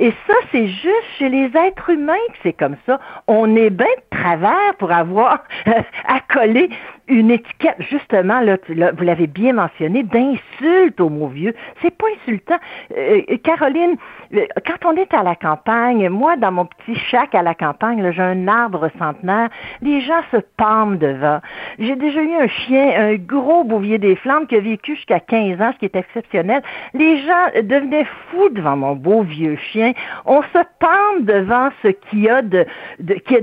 Et 0.00 0.14
ça, 0.26 0.32
c'est 0.50 0.66
juste 0.66 1.04
chez 1.18 1.28
les 1.28 1.50
êtres 1.54 1.90
humains 1.90 2.14
que 2.32 2.38
c'est 2.42 2.54
comme 2.54 2.76
ça. 2.86 2.98
On 3.26 3.54
est 3.54 3.68
bien 3.68 3.86
de 3.86 4.16
travers 4.16 4.74
pour 4.78 4.90
avoir 4.90 5.44
à 5.66 6.20
coller 6.32 6.70
une 7.10 7.30
étiquette, 7.30 7.76
justement, 7.90 8.40
là, 8.40 8.56
vous 8.68 9.04
l'avez 9.04 9.26
bien 9.26 9.52
mentionné, 9.52 10.04
d'insulte 10.04 11.00
aux 11.00 11.08
mots 11.08 11.26
vieux. 11.26 11.54
C'est 11.82 11.90
pas 11.90 12.06
insultant. 12.22 12.56
Euh, 12.96 13.22
Caroline, 13.42 13.96
euh, 14.34 14.46
quand 14.64 14.88
on 14.88 14.96
est 14.96 15.12
à 15.12 15.24
la 15.24 15.34
campagne, 15.34 16.08
moi, 16.08 16.36
dans 16.36 16.52
mon 16.52 16.66
petit 16.66 16.94
chac 17.10 17.34
à 17.34 17.42
la 17.42 17.54
campagne, 17.54 18.12
j'ai 18.12 18.22
un 18.22 18.46
arbre 18.46 18.90
centenaire, 18.98 19.48
les 19.82 20.00
gens 20.02 20.22
se 20.30 20.36
pendent 20.56 20.98
devant. 20.98 21.40
J'ai 21.78 21.96
déjà 21.96 22.22
eu 22.22 22.34
un 22.36 22.46
chien, 22.46 22.92
un 22.96 23.16
gros 23.16 23.64
bouvier 23.64 23.98
des 23.98 24.14
flammes 24.14 24.46
qui 24.46 24.56
a 24.56 24.60
vécu 24.60 24.94
jusqu'à 24.94 25.20
15 25.20 25.60
ans, 25.60 25.72
ce 25.74 25.78
qui 25.78 25.86
est 25.86 25.96
exceptionnel. 25.96 26.62
Les 26.94 27.18
gens 27.18 27.62
devenaient 27.62 28.06
fous 28.30 28.50
devant 28.50 28.76
mon 28.76 28.94
beau 28.94 29.22
vieux 29.22 29.56
chien. 29.72 29.89
On 30.26 30.42
se 30.42 30.58
pend 30.78 31.20
devant 31.20 31.70
ce 31.82 31.88
qu'il 31.88 32.20
y 32.20 32.28
a 32.28 32.42
de, 32.42 32.66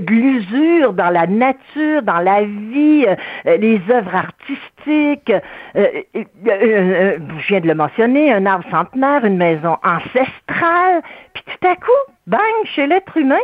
l'usure 0.08 0.92
dans 0.92 1.10
la 1.10 1.26
nature, 1.26 2.02
dans 2.02 2.20
la 2.20 2.42
vie. 2.42 3.06
Euh, 3.46 3.56
les 3.56 3.80
œuvres 3.90 4.14
artistiques, 4.14 5.32
euh, 5.76 5.86
euh, 6.16 7.18
je 7.38 7.48
viens 7.48 7.60
de 7.60 7.68
le 7.68 7.74
mentionner, 7.74 8.32
un 8.32 8.46
arbre 8.46 8.68
centenaire, 8.70 9.24
une 9.24 9.36
maison 9.36 9.76
ancestrale, 9.84 11.02
puis 11.34 11.44
tout 11.46 11.66
à 11.66 11.76
coup, 11.76 12.12
bang, 12.26 12.40
chez 12.64 12.86
l'être 12.86 13.16
humain, 13.16 13.36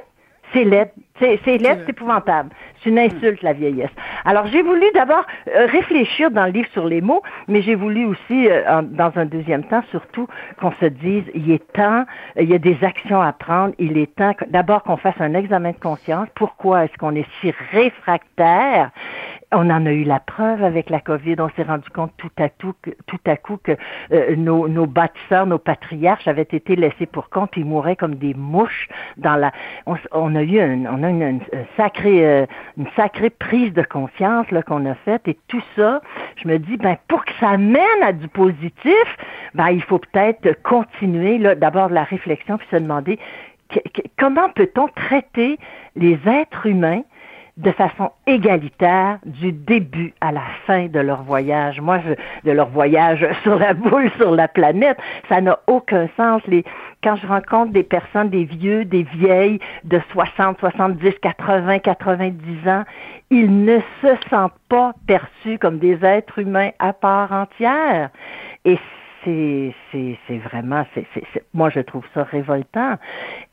c'est 0.54 0.64
laid. 0.64 0.90
C'est, 1.20 1.38
c'est 1.44 1.58
laid, 1.58 1.78
c'est 1.84 1.90
épouvantable. 1.90 2.50
C'est 2.82 2.90
une 2.90 2.98
insulte, 2.98 3.42
la 3.42 3.52
vieillesse. 3.52 3.90
Alors, 4.24 4.46
j'ai 4.46 4.62
voulu 4.62 4.84
d'abord 4.94 5.24
réfléchir 5.46 6.30
dans 6.30 6.46
le 6.46 6.50
livre 6.52 6.68
sur 6.72 6.86
les 6.86 7.00
mots, 7.00 7.22
mais 7.46 7.62
j'ai 7.62 7.74
voulu 7.74 8.04
aussi, 8.06 8.48
dans 8.82 9.12
un 9.14 9.26
deuxième 9.26 9.64
temps, 9.64 9.82
surtout, 9.90 10.26
qu'on 10.60 10.72
se 10.72 10.86
dise, 10.86 11.24
il 11.34 11.50
est 11.50 11.72
temps, 11.72 12.04
il 12.36 12.48
y 12.48 12.54
a 12.54 12.58
des 12.58 12.78
actions 12.82 13.20
à 13.20 13.32
prendre, 13.32 13.74
il 13.78 13.96
est 13.98 14.12
temps 14.16 14.32
d'abord 14.48 14.82
qu'on 14.82 14.96
fasse 14.96 15.20
un 15.20 15.34
examen 15.34 15.70
de 15.70 15.78
conscience. 15.78 16.28
Pourquoi 16.34 16.84
est-ce 16.84 16.96
qu'on 16.98 17.14
est 17.14 17.26
si 17.40 17.52
réfractaire? 17.72 18.90
On 19.56 19.70
en 19.70 19.86
a 19.86 19.92
eu 19.92 20.04
la 20.04 20.20
preuve 20.20 20.64
avec 20.64 20.90
la 20.90 21.00
COVID. 21.00 21.36
On 21.38 21.48
s'est 21.50 21.62
rendu 21.62 21.88
compte 21.90 22.12
tout 22.16 22.30
à, 22.38 22.48
tout, 22.48 22.74
à 23.26 23.36
coup 23.36 23.58
que 23.62 23.72
euh, 24.12 24.34
nos, 24.36 24.68
nos 24.68 24.86
bâtisseurs, 24.86 25.46
nos 25.46 25.58
patriarches 25.58 26.26
avaient 26.26 26.42
été 26.42 26.74
laissés 26.76 27.06
pour 27.06 27.30
compte. 27.30 27.52
Ils 27.56 27.64
mouraient 27.64 27.96
comme 27.96 28.16
des 28.16 28.34
mouches 28.34 28.88
dans 29.16 29.36
la. 29.36 29.52
On, 29.86 30.34
a 30.34 30.42
eu 30.42 30.60
un, 30.60 30.86
on 30.86 31.02
a 31.02 31.10
une, 31.10 31.22
une, 31.22 31.40
sacrée, 31.76 32.26
euh, 32.26 32.46
une 32.76 32.88
sacrée 32.96 33.30
prise 33.30 33.72
de 33.72 33.82
conscience 33.82 34.50
là 34.50 34.62
qu'on 34.62 34.84
a 34.86 34.94
faite. 34.94 35.28
Et 35.28 35.38
tout 35.48 35.62
ça, 35.76 36.00
je 36.42 36.48
me 36.48 36.58
dis, 36.58 36.76
ben 36.76 36.96
pour 37.08 37.24
que 37.24 37.32
ça 37.38 37.56
mène 37.56 38.02
à 38.02 38.12
du 38.12 38.28
positif, 38.28 39.16
ben 39.54 39.68
il 39.68 39.82
faut 39.82 39.98
peut-être 39.98 40.60
continuer 40.62 41.38
là 41.38 41.54
d'abord 41.54 41.90
la 41.90 42.04
réflexion 42.04 42.58
puis 42.58 42.66
se 42.70 42.76
demander 42.76 43.18
comment 44.18 44.48
peut-on 44.50 44.88
traiter 44.88 45.58
les 45.96 46.18
êtres 46.26 46.66
humains 46.66 47.02
de 47.56 47.70
façon 47.70 48.10
égalitaire 48.26 49.18
du 49.24 49.52
début 49.52 50.12
à 50.20 50.32
la 50.32 50.42
fin 50.66 50.86
de 50.86 50.98
leur 50.98 51.22
voyage. 51.22 51.80
Moi, 51.80 52.00
je, 52.00 52.14
de 52.48 52.52
leur 52.52 52.68
voyage 52.68 53.26
sur 53.42 53.56
la 53.58 53.74
boule, 53.74 54.10
sur 54.16 54.32
la 54.32 54.48
planète, 54.48 54.98
ça 55.28 55.40
n'a 55.40 55.58
aucun 55.68 56.08
sens. 56.16 56.42
Les, 56.48 56.64
quand 57.02 57.16
je 57.16 57.26
rencontre 57.26 57.72
des 57.72 57.84
personnes, 57.84 58.30
des 58.30 58.44
vieux, 58.44 58.84
des 58.84 59.04
vieilles 59.04 59.60
de 59.84 60.00
60, 60.10 60.58
70, 60.58 61.12
80, 61.22 61.78
90 61.78 62.68
ans, 62.68 62.82
ils 63.30 63.64
ne 63.64 63.78
se 64.02 64.08
sentent 64.30 64.52
pas 64.68 64.92
perçus 65.06 65.58
comme 65.58 65.78
des 65.78 66.04
êtres 66.04 66.38
humains 66.40 66.70
à 66.80 66.92
part 66.92 67.32
entière. 67.32 68.10
Et 68.64 68.78
c'est 69.24 70.38
vraiment, 70.38 70.84
c'est 70.94 71.06
moi 71.52 71.70
je 71.70 71.80
trouve 71.80 72.04
ça 72.14 72.24
révoltant. 72.24 72.96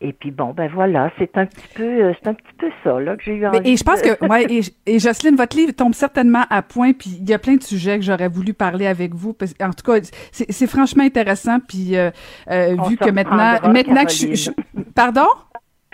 Et 0.01 0.13
puis 0.13 0.32
bon, 0.32 0.54
ben 0.54 0.70
voilà, 0.74 1.12
c'est 1.18 1.38
un 1.38 1.46
petit 1.46 1.68
peu, 1.75 1.84
euh, 1.84 2.13
c'est 2.22 2.30
un 2.30 2.34
petit 2.34 2.54
peu 2.58 2.70
ça 2.84 3.00
là 3.00 3.16
que 3.16 3.24
j'ai 3.24 3.36
eu 3.36 3.48
envie. 3.48 3.72
et 3.72 3.78
je 3.78 3.84
pense 3.84 4.01
que, 4.01 4.25
ouais, 4.28 4.46
et, 4.50 4.62
et, 4.86 5.00
Jocelyne, 5.00 5.36
votre 5.36 5.56
livre 5.56 5.74
tombe 5.74 5.94
certainement 5.94 6.44
à 6.50 6.62
point. 6.62 6.94
Puis 6.94 7.18
il 7.22 7.30
y 7.30 7.34
a 7.34 7.40
plein 7.40 7.56
de 7.56 7.63
sujets 7.63 7.98
que 7.98 8.06
j'aurais 8.06 8.28
voulu 8.28 8.54
parler 8.54 8.88
avec 8.88 9.13
vous. 9.13 9.34
Parce, 9.34 9.54
en 9.62 9.72
tout 9.72 9.90
cas, 9.90 10.00
c'est 10.32 10.68
franchement 10.68 11.04
intéressant. 11.04 11.60
Puis 11.60 11.98
euh, 11.98 12.12
euh 12.50 12.75
vu 12.88 12.98
que 12.98 13.10
maintenant, 13.10 13.60
maintenant 13.72 14.06
que 14.06 14.12
je, 14.12 14.51
pardon? 14.96 15.28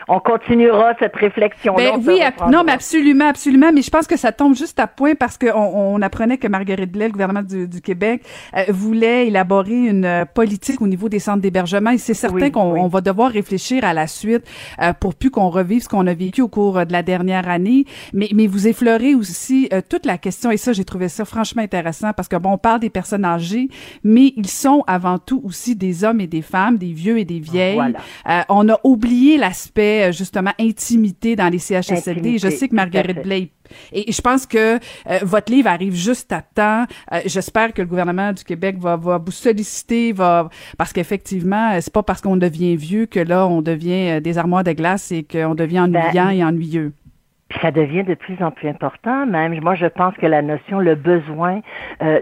On 0.08 0.20
continuera 0.20 0.94
cette 1.00 1.16
réflexion. 1.16 1.76
Ben, 1.76 2.02
oui, 2.06 2.22
non, 2.50 2.64
mais 2.64 2.72
absolument, 2.72 3.28
absolument. 3.28 3.72
Mais 3.74 3.82
je 3.82 3.90
pense 3.90 4.08
que 4.08 4.16
ça 4.16 4.32
tombe 4.32 4.56
juste 4.56 4.80
à 4.80 4.88
point 4.88 5.16
parce 5.16 5.38
qu'on 5.38 5.50
on 5.52 6.02
apprenait 6.02 6.38
que 6.38 6.48
Marguerite 6.48 6.92
Blais, 6.92 7.08
le 7.08 7.12
gouvernement 7.12 7.44
du, 7.44 7.68
du 7.68 7.82
Québec, 7.82 8.22
euh, 8.56 8.64
voulait 8.70 9.28
élaborer 9.28 9.76
une 9.76 10.06
euh, 10.06 10.26
politique 10.26 10.82
au 10.82 10.88
niveau 10.88 11.10
des 11.10 11.20
centres 11.20 11.42
d'hébergement. 11.42 11.90
Et 11.90 11.98
c'est 11.98 12.14
certain 12.14 12.50
qu'on 12.50 12.88
va 12.88 13.02
devoir 13.02 13.32
réfléchir 13.32 13.84
à 13.84 13.94
la 13.94 14.08
suite 14.08 14.44
euh, 14.82 14.94
pour 14.94 15.14
plus 15.14 15.30
qu'on 15.30 15.50
revive 15.50 15.84
ce 15.84 15.90
qu'on 15.90 16.08
a 16.08 16.14
vécu 16.14 16.42
au 16.42 16.48
cours 16.48 16.86
de 16.86 16.92
la 16.94 17.04
dernière 17.04 17.50
année. 17.50 17.86
Mais, 18.14 18.30
mais 18.34 18.48
vous 18.48 18.68
effleurez 18.68 19.14
aussi 19.14 19.70
toute 19.90 20.06
la 20.06 20.18
question. 20.18 20.52
Et 20.52 20.58
ça, 20.58 20.72
j'ai 20.72 20.86
trouvé 20.86 21.10
ça 21.10 21.26
franchement 21.26 21.62
intéressant 21.62 22.14
parce 22.14 22.30
que 22.30 22.38
bon, 22.38 22.54
on 22.54 22.58
parle 22.58 22.80
des 22.80 22.90
personnes 22.90 23.26
âgées, 23.26 23.68
mais 24.04 24.34
ils 24.38 24.48
sont 24.48 24.84
avant 24.88 25.18
tout 25.18 25.42
aussi 25.44 25.76
des 25.76 26.04
hommes 26.06 26.22
et 26.22 26.28
des 26.28 26.42
femmes, 26.42 26.78
des 26.78 26.94
vieux 26.94 27.18
et 27.18 27.26
des 27.26 27.40
vieilles. 27.40 27.80
on 28.50 28.70
a 28.70 28.80
oublié 28.84 29.38
l'aspect 29.38 29.97
euh, 30.04 30.12
justement 30.12 30.52
intimité 30.60 31.36
dans 31.36 31.50
les 31.50 31.60
CHSLD. 31.60 32.38
je 32.38 32.50
sais 32.50 32.68
que 32.68 32.76
Marguerite 32.76 33.24
Blais 33.24 33.50
et 33.92 34.12
je 34.12 34.22
pense 34.22 34.46
que 34.46 34.76
euh, 34.76 34.80
votre 35.24 35.52
livre 35.52 35.68
arrive 35.68 35.94
juste 35.94 36.32
à 36.32 36.42
temps. 36.42 36.86
Euh, 37.12 37.20
j'espère 37.26 37.74
que 37.74 37.82
le 37.82 37.88
gouvernement 37.88 38.32
du 38.32 38.44
Québec 38.44 38.78
va, 38.80 38.96
va 38.96 39.18
vous 39.18 39.32
solliciter, 39.32 40.14
va 40.14 40.50
parce 40.78 40.94
qu'effectivement, 40.94 41.78
c'est 41.82 41.92
pas 41.92 42.04
parce 42.04 42.22
qu'on 42.22 42.38
devient 42.38 42.76
vieux 42.76 43.06
que 43.06 43.20
là 43.20 43.46
on 43.48 43.62
devient 43.62 44.22
des 44.22 44.38
armoires 44.38 44.64
de 44.64 44.72
glace 44.72 45.12
et 45.12 45.24
qu'on 45.24 45.56
devient 45.56 45.88
ben, 45.90 46.02
ennuyant 46.02 46.30
et 46.30 46.44
ennuyeux. 46.44 46.94
Puis 47.50 47.60
ça 47.62 47.72
devient 47.72 48.04
de 48.04 48.14
plus 48.14 48.42
en 48.42 48.52
plus 48.52 48.68
important. 48.68 49.26
Même, 49.26 49.60
moi, 49.62 49.76
je 49.76 49.86
pense 49.86 50.16
que 50.16 50.26
la 50.26 50.42
notion, 50.42 50.80
le 50.80 50.96
besoin 50.96 51.62
euh, 52.02 52.22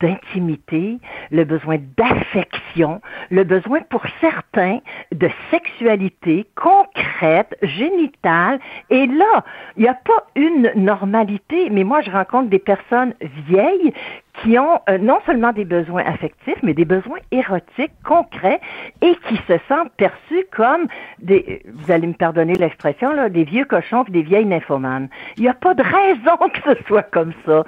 d'intimité, 0.00 0.98
le 1.30 1.44
besoin 1.44 1.76
d'affection, 1.96 3.00
le 3.30 3.44
besoin 3.44 3.80
pour 3.90 4.02
certains 4.20 4.78
de 5.12 5.28
sexualité 5.50 6.46
concrète, 6.54 7.56
génitale. 7.62 8.58
Et 8.90 9.06
là, 9.06 9.44
il 9.76 9.82
n'y 9.82 9.88
a 9.88 9.94
pas 9.94 10.26
une 10.36 10.72
normalité, 10.74 11.68
mais 11.70 11.84
moi, 11.84 12.00
je 12.00 12.10
rencontre 12.10 12.48
des 12.48 12.58
personnes 12.58 13.14
vieilles 13.46 13.92
qui 14.40 14.58
ont 14.58 14.80
euh, 14.88 14.98
non 14.98 15.18
seulement 15.26 15.52
des 15.52 15.64
besoins 15.64 16.04
affectifs, 16.04 16.58
mais 16.62 16.74
des 16.74 16.84
besoins 16.84 17.18
érotiques 17.30 17.92
concrets 18.04 18.60
et 19.00 19.14
qui 19.28 19.36
se 19.48 19.58
sentent 19.68 19.92
perçus 19.96 20.44
comme 20.56 20.86
des, 21.18 21.62
vous 21.72 21.90
allez 21.92 22.06
me 22.06 22.14
pardonner 22.14 22.54
l'expression, 22.54 23.12
là, 23.12 23.28
des 23.28 23.44
vieux 23.44 23.64
cochons 23.64 24.04
et 24.08 24.10
des 24.10 24.22
vieilles 24.22 24.46
nymphomanes. 24.46 25.08
Il 25.36 25.42
n'y 25.42 25.48
a 25.48 25.54
pas 25.54 25.74
de 25.74 25.82
raison 25.82 26.36
que 26.52 26.74
ce 26.74 26.82
soit 26.84 27.02
comme 27.02 27.32
ça 27.44 27.64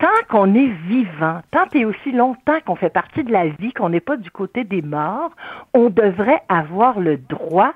tant 0.00 0.08
qu'on 0.28 0.54
est 0.54 0.72
vivant, 0.88 1.40
tant 1.50 1.66
et 1.74 1.84
aussi 1.84 2.10
longtemps 2.10 2.58
qu'on 2.66 2.74
fait 2.74 2.90
partie 2.90 3.22
de 3.22 3.30
la 3.30 3.46
vie, 3.48 3.72
qu'on 3.72 3.90
n'est 3.90 4.00
pas 4.00 4.16
du 4.16 4.30
côté 4.30 4.64
des 4.64 4.82
morts, 4.82 5.30
on 5.74 5.90
devrait 5.90 6.42
avoir 6.48 6.98
le 6.98 7.18
droit 7.18 7.74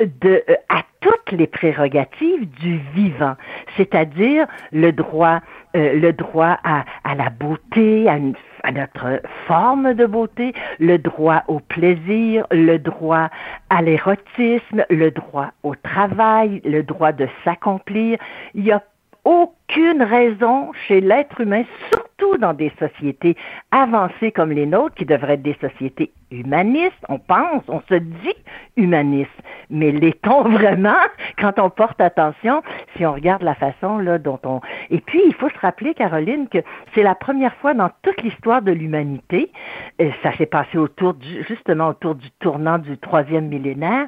de, 0.00 0.42
euh, 0.48 0.54
à 0.68 0.82
toutes 1.00 1.32
les 1.32 1.46
prérogatives 1.46 2.48
du 2.60 2.78
vivant, 2.94 3.34
c'est-à-dire 3.76 4.46
le 4.72 4.92
droit, 4.92 5.40
euh, 5.76 5.94
le 5.94 6.12
droit 6.12 6.58
à, 6.64 6.84
à 7.04 7.14
la 7.14 7.30
beauté, 7.30 8.08
à, 8.08 8.16
une, 8.16 8.34
à 8.64 8.72
notre 8.72 9.20
forme 9.46 9.94
de 9.94 10.06
beauté, 10.06 10.52
le 10.78 10.98
droit 10.98 11.42
au 11.48 11.60
plaisir, 11.60 12.46
le 12.50 12.78
droit 12.78 13.28
à 13.70 13.82
l'érotisme, 13.82 14.84
le 14.90 15.10
droit 15.10 15.50
au 15.62 15.74
travail, 15.74 16.60
le 16.64 16.82
droit 16.82 17.12
de 17.12 17.28
s'accomplir. 17.44 18.18
Il 18.54 18.70
a 18.72 18.82
aucune 19.24 20.02
raison 20.02 20.72
chez 20.86 21.00
l'être 21.00 21.40
humain, 21.40 21.62
surtout 21.92 22.36
dans 22.38 22.54
des 22.54 22.72
sociétés 22.78 23.36
avancées 23.70 24.32
comme 24.32 24.50
les 24.50 24.66
nôtres, 24.66 24.94
qui 24.94 25.04
devraient 25.04 25.34
être 25.34 25.42
des 25.42 25.56
sociétés 25.60 26.12
humanistes, 26.30 27.04
on 27.08 27.18
pense, 27.18 27.62
on 27.68 27.80
se 27.88 27.94
dit 27.94 28.34
humaniste, 28.76 29.30
mais 29.70 29.92
l'est-on 29.92 30.42
vraiment 30.48 30.96
quand 31.38 31.58
on 31.58 31.70
porte 31.70 32.00
attention, 32.00 32.62
si 32.96 33.06
on 33.06 33.12
regarde 33.12 33.42
la 33.42 33.54
façon 33.54 33.98
là 33.98 34.18
dont 34.18 34.40
on... 34.44 34.60
Et 34.90 35.00
puis, 35.00 35.20
il 35.26 35.34
faut 35.34 35.48
se 35.50 35.58
rappeler, 35.58 35.94
Caroline, 35.94 36.48
que 36.48 36.58
c'est 36.94 37.02
la 37.02 37.14
première 37.14 37.54
fois 37.56 37.74
dans 37.74 37.90
toute 38.02 38.22
l'histoire 38.22 38.62
de 38.62 38.72
l'humanité, 38.72 39.50
et 39.98 40.10
ça 40.22 40.36
s'est 40.36 40.46
passé 40.46 40.78
autour 40.78 41.14
du, 41.14 41.44
justement 41.44 41.88
autour 41.88 42.14
du 42.14 42.30
tournant 42.40 42.78
du 42.78 42.98
troisième 42.98 43.48
millénaire, 43.48 44.06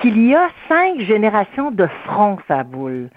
qu'il 0.00 0.26
y 0.26 0.34
a 0.34 0.48
cinq 0.68 1.00
générations 1.00 1.70
de 1.70 1.86
fronts 2.04 2.38
à 2.48 2.62
boule 2.62 3.08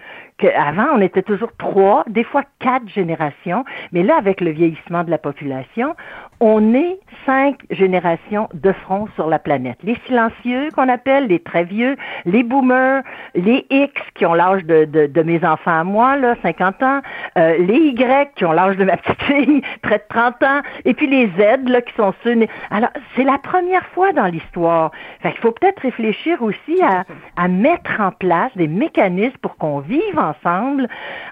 qu'avant, 0.41 0.88
on 0.95 1.01
était 1.01 1.21
toujours 1.21 1.51
trois, 1.57 2.03
des 2.07 2.24
fois 2.24 2.43
quatre 2.60 2.88
générations, 2.89 3.63
mais 3.91 4.03
là, 4.03 4.17
avec 4.17 4.41
le 4.41 4.51
vieillissement 4.51 5.03
de 5.03 5.12
la 5.12 5.17
population, 5.17 5.95
on 6.39 6.74
est 6.74 7.00
cinq 7.25 7.57
générations 7.69 8.50
de 8.53 8.71
front 8.71 9.07
sur 9.15 9.27
la 9.27 9.38
planète. 9.38 9.77
Les 9.83 9.95
silencieux 10.07 10.69
qu'on 10.75 10.89
appelle, 10.89 11.27
les 11.27 11.39
très 11.39 11.63
vieux, 11.63 11.95
les 12.25 12.41
boomers, 12.41 13.03
les 13.36 13.65
X 13.69 13.93
qui 14.15 14.25
ont 14.25 14.33
l'âge 14.33 14.65
de, 14.65 14.86
de, 14.86 15.05
de, 15.05 15.21
mes 15.21 15.45
enfants 15.45 15.79
à 15.79 15.83
moi, 15.83 16.17
là, 16.17 16.36
50 16.41 16.81
ans, 16.81 17.01
euh, 17.38 17.57
les 17.60 17.91
Y 17.91 18.33
qui 18.36 18.43
ont 18.45 18.51
l'âge 18.51 18.77
de 18.77 18.83
ma 18.83 18.98
petite 18.98 19.21
fille, 19.21 19.62
près 19.83 20.00
de 20.00 20.03
30 20.10 20.43
ans, 20.43 20.62
et 20.86 20.95
puis 20.95 21.07
les 21.07 21.27
Z 21.38 21.69
là, 21.69 21.81
qui 21.81 21.93
sont 21.93 22.13
ceux... 22.24 22.36
Alors, 22.71 22.89
c'est 23.15 23.24
la 23.24 23.38
première 23.38 23.86
fois 23.88 24.12
dans 24.12 24.25
l'histoire. 24.25 24.91
Fait 25.21 25.31
qu'il 25.31 25.41
faut 25.41 25.51
peut-être 25.51 25.79
réfléchir 25.79 26.41
aussi 26.41 26.81
à, 26.81 27.03
à 27.38 27.48
mettre 27.48 28.00
en 28.00 28.12
place 28.12 28.51
des 28.55 28.67
mécanismes 28.67 29.38
pour 29.41 29.57
qu'on 29.57 29.79
vive 29.79 30.17
ensemble 30.31 30.88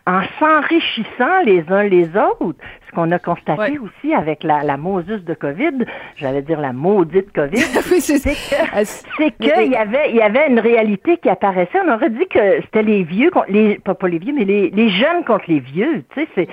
en 0.05 0.21
s'enrichissant 0.39 1.41
les 1.45 1.63
uns 1.69 1.83
les 1.83 2.09
autres. 2.15 2.63
Ce 2.89 2.95
qu'on 2.95 3.11
a 3.11 3.19
constaté 3.19 3.77
aussi 3.77 4.13
avec 4.15 4.43
la, 4.43 4.63
la 4.63 4.77
Moses 4.77 5.05
de 5.05 5.33
COVID, 5.35 5.85
j'allais 6.15 6.41
dire 6.41 6.59
la 6.59 6.73
maudite 6.73 7.31
COVID, 7.33 7.57
c'est 7.99 9.31
qu'il 9.39 9.71
y 9.71 9.75
avait, 9.75 10.09
il 10.09 10.15
y 10.15 10.21
avait 10.21 10.49
une 10.49 10.59
réalité 10.59 11.17
qui 11.17 11.29
apparaissait. 11.29 11.77
On 11.85 11.93
aurait 11.93 12.09
dit 12.09 12.27
que 12.27 12.61
c'était 12.61 12.81
les 12.81 13.03
vieux, 13.03 13.29
les, 13.47 13.77
pas, 13.77 13.93
pas 13.93 14.07
les 14.07 14.17
vieux, 14.17 14.33
mais 14.35 14.45
les, 14.45 14.71
les 14.71 14.89
jeunes 14.89 15.23
contre 15.25 15.45
les 15.47 15.59
vieux. 15.59 16.03
Tu 16.15 16.27
sais, 16.35 16.47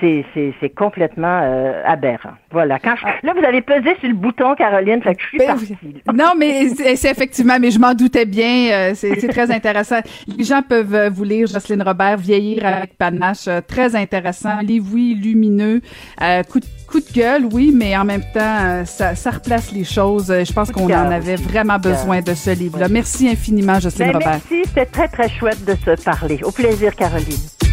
c'est, 0.00 0.74
complètement 0.76 1.40
euh, 1.42 1.82
aberrant. 1.84 2.32
Voilà. 2.50 2.78
Quand 2.78 2.94
je, 2.96 3.04
là, 3.26 3.34
vous 3.36 3.44
avez 3.44 3.60
pesé 3.60 3.96
sur 4.00 4.08
le 4.08 4.14
bouton, 4.14 4.54
Caroline, 4.54 5.02
fait 5.02 5.14
que 5.14 5.22
je 5.22 5.26
suis 5.26 5.38
ben, 5.38 5.46
partie. 5.46 5.76
Non, 6.14 6.32
mais 6.36 6.68
c'est 6.68 7.10
effectivement, 7.10 7.58
mais 7.60 7.70
je 7.70 7.78
m'en 7.78 7.94
doutais 7.94 8.26
bien. 8.26 8.70
Euh, 8.72 8.92
c'est 8.94 9.28
très 9.28 9.50
intéressant. 9.50 10.00
Les 10.38 10.44
gens 10.44 10.62
peuvent 10.62 10.94
euh, 10.94 11.10
vous 11.10 11.24
lire 11.24 11.46
Jocelyne 11.48 11.82
Robert, 11.82 12.16
Vieillir 12.16 12.64
avec 12.64 12.96
panache, 12.96 13.48
très 13.66 13.96
intéressant. 13.96 14.60
Livre, 14.60 14.86
oui, 14.92 15.18
lumineux. 15.20 15.79
Euh, 16.22 16.42
coup, 16.42 16.60
de, 16.60 16.66
coup 16.86 17.00
de 17.00 17.12
gueule, 17.12 17.46
oui, 17.52 17.72
mais 17.74 17.96
en 17.96 18.04
même 18.04 18.24
temps, 18.32 18.58
euh, 18.62 18.84
ça, 18.84 19.14
ça 19.14 19.30
replace 19.30 19.72
les 19.72 19.84
choses. 19.84 20.26
Je 20.28 20.52
pense 20.52 20.70
qu'on 20.70 20.84
en 20.86 21.10
avait 21.10 21.36
vraiment 21.36 21.78
besoin 21.78 22.20
de 22.20 22.34
ce 22.34 22.50
livre-là. 22.50 22.88
Merci 22.88 23.28
infiniment, 23.28 23.78
Jocelyne 23.80 24.12
ben, 24.12 24.18
Robert. 24.18 24.40
Merci, 24.50 24.62
c'était 24.66 24.86
très, 24.86 25.08
très 25.08 25.28
chouette 25.28 25.64
de 25.64 25.74
se 25.84 26.02
parler. 26.02 26.40
Au 26.42 26.50
plaisir, 26.50 26.94
Caroline. 26.94 27.69